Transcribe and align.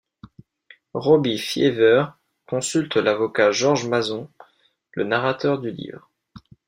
Robbie 0.95 1.37
Feaver 1.37 2.05
consulte 2.47 2.97
l’avocat 2.97 3.51
George 3.51 3.87
Mason, 3.87 4.31
le 4.93 5.03
narrateur 5.03 5.59
du 5.59 5.69
livre. 5.69 6.09